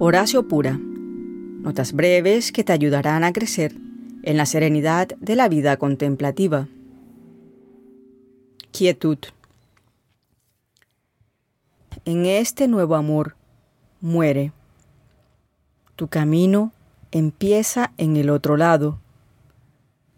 Horacio 0.00 0.46
Pura. 0.46 0.78
Notas 0.78 1.92
breves 1.92 2.52
que 2.52 2.62
te 2.62 2.72
ayudarán 2.72 3.24
a 3.24 3.32
crecer 3.32 3.74
en 4.22 4.36
la 4.36 4.46
serenidad 4.46 5.08
de 5.18 5.34
la 5.34 5.48
vida 5.48 5.76
contemplativa. 5.76 6.68
Quietud. 8.70 9.18
En 12.04 12.26
este 12.26 12.68
nuevo 12.68 12.94
amor 12.94 13.34
muere. 14.00 14.52
Tu 15.96 16.06
camino 16.06 16.70
empieza 17.10 17.92
en 17.96 18.16
el 18.16 18.30
otro 18.30 18.56
lado. 18.56 19.00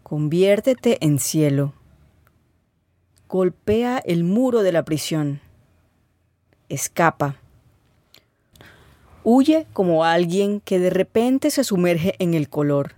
Conviértete 0.03 1.03
en 1.03 1.17
cielo. 1.17 1.73
Golpea 3.27 3.97
el 3.97 4.25
muro 4.25 4.61
de 4.61 4.73
la 4.73 4.85
prisión. 4.85 5.39
Escapa 6.69 7.40
Huye 9.23 9.67
como 9.73 10.03
alguien 10.03 10.61
que 10.61 10.79
de 10.79 10.89
repente 10.89 11.51
se 11.51 11.63
sumerge 11.63 12.15
en 12.19 12.33
el 12.33 12.49
color. 12.49 12.95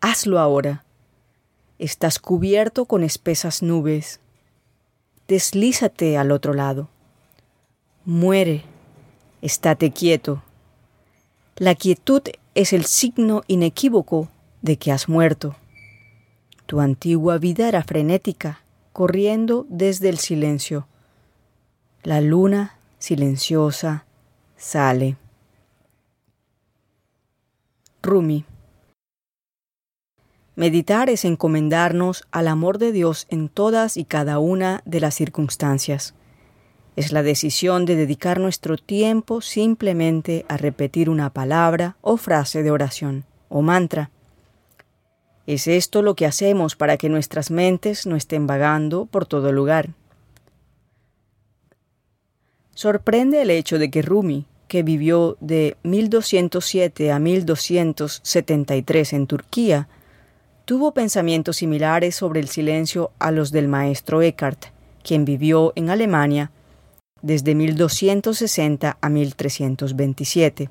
Hazlo 0.00 0.38
ahora. 0.38 0.84
Estás 1.78 2.18
cubierto 2.18 2.86
con 2.86 3.02
espesas 3.02 3.62
nubes. 3.62 4.20
Deslízate 5.28 6.16
al 6.16 6.30
otro 6.30 6.54
lado. 6.54 6.88
Muere. 8.04 8.64
Estate 9.42 9.90
quieto. 9.90 10.42
La 11.56 11.74
quietud 11.74 12.22
es 12.54 12.72
el 12.72 12.84
signo 12.84 13.42
inequívoco 13.46 14.30
de 14.62 14.78
que 14.78 14.92
has 14.92 15.08
muerto. 15.08 15.56
Tu 16.64 16.80
antigua 16.80 17.38
vida 17.38 17.68
era 17.68 17.82
frenética, 17.82 18.60
corriendo 18.92 19.66
desde 19.68 20.08
el 20.08 20.18
silencio. 20.18 20.86
La 22.02 22.20
luna, 22.20 22.78
silenciosa, 22.98 24.06
sale. 24.56 25.16
Rumi. 28.06 28.44
Meditar 30.54 31.10
es 31.10 31.24
encomendarnos 31.24 32.24
al 32.30 32.48
amor 32.48 32.78
de 32.78 32.92
Dios 32.92 33.26
en 33.28 33.48
todas 33.48 33.96
y 33.96 34.04
cada 34.04 34.38
una 34.38 34.80
de 34.86 35.00
las 35.00 35.14
circunstancias. 35.14 36.14
Es 36.94 37.12
la 37.12 37.22
decisión 37.22 37.84
de 37.84 37.96
dedicar 37.96 38.40
nuestro 38.40 38.78
tiempo 38.78 39.42
simplemente 39.42 40.46
a 40.48 40.56
repetir 40.56 41.10
una 41.10 41.30
palabra 41.30 41.96
o 42.00 42.16
frase 42.16 42.62
de 42.62 42.70
oración 42.70 43.24
o 43.48 43.60
mantra. 43.60 44.10
Es 45.46 45.66
esto 45.66 46.00
lo 46.00 46.14
que 46.14 46.26
hacemos 46.26 46.74
para 46.76 46.96
que 46.96 47.08
nuestras 47.08 47.50
mentes 47.50 48.06
no 48.06 48.16
estén 48.16 48.46
vagando 48.46 49.06
por 49.06 49.26
todo 49.26 49.52
lugar. 49.52 49.90
Sorprende 52.74 53.42
el 53.42 53.50
hecho 53.50 53.78
de 53.78 53.90
que 53.90 54.02
Rumi, 54.02 54.46
que 54.68 54.82
vivió 54.82 55.36
de 55.40 55.76
1207 55.82 57.12
a 57.12 57.18
1273 57.18 59.12
en 59.12 59.26
Turquía, 59.26 59.88
tuvo 60.64 60.92
pensamientos 60.92 61.58
similares 61.58 62.16
sobre 62.16 62.40
el 62.40 62.48
silencio 62.48 63.12
a 63.18 63.30
los 63.30 63.52
del 63.52 63.68
maestro 63.68 64.22
Eckhart, 64.22 64.66
quien 65.02 65.24
vivió 65.24 65.72
en 65.76 65.90
Alemania 65.90 66.50
desde 67.22 67.54
1260 67.54 68.98
a 69.00 69.08
1327. 69.08 70.70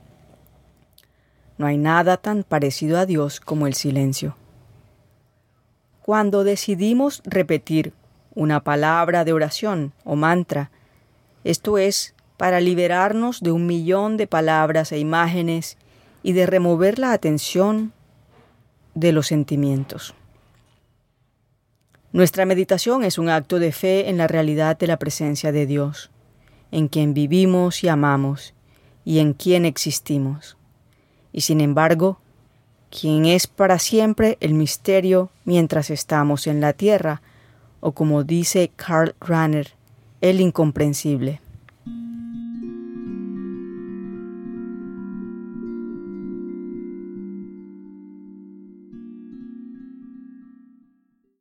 No 1.57 1.65
hay 1.65 1.77
nada 1.77 2.17
tan 2.17 2.43
parecido 2.43 2.97
a 2.97 3.05
Dios 3.05 3.39
como 3.39 3.67
el 3.67 3.73
silencio. 3.73 4.35
Cuando 6.01 6.43
decidimos 6.43 7.21
repetir 7.23 7.93
una 8.35 8.63
palabra 8.63 9.23
de 9.23 9.33
oración 9.33 9.93
o 10.03 10.15
mantra, 10.15 10.69
esto 11.43 11.77
es 11.77 12.14
para 12.37 12.59
liberarnos 12.59 13.41
de 13.41 13.51
un 13.51 13.65
millón 13.65 14.17
de 14.17 14.27
palabras 14.27 14.91
e 14.91 14.99
imágenes 14.99 15.77
y 16.23 16.33
de 16.33 16.45
remover 16.45 16.99
la 16.99 17.13
atención 17.13 17.93
de 18.93 19.11
los 19.11 19.27
sentimientos. 19.27 20.15
Nuestra 22.11 22.45
meditación 22.45 23.03
es 23.03 23.17
un 23.17 23.29
acto 23.29 23.59
de 23.59 23.71
fe 23.71 24.09
en 24.09 24.17
la 24.17 24.27
realidad 24.27 24.77
de 24.77 24.87
la 24.87 24.97
presencia 24.97 25.51
de 25.51 25.65
Dios, 25.65 26.11
en 26.71 26.87
quien 26.87 27.13
vivimos 27.13 27.83
y 27.83 27.89
amamos, 27.89 28.53
y 29.03 29.19
en 29.19 29.33
quien 29.33 29.65
existimos. 29.65 30.57
Y 31.31 31.41
sin 31.41 31.59
embargo, 31.59 32.19
quien 32.89 33.25
es 33.25 33.47
para 33.47 33.79
siempre 33.79 34.37
el 34.39 34.53
misterio 34.53 35.29
mientras 35.43 35.89
estamos 35.89 36.47
en 36.47 36.61
la 36.61 36.73
tierra, 36.73 37.21
o 37.81 37.91
como 37.91 38.23
dice 38.23 38.71
Karl 38.75 39.13
Rahner, 39.19 39.73
el 40.21 40.39
incomprensible. 40.39 41.41